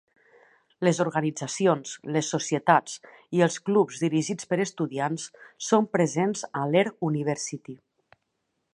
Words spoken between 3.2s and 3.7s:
i els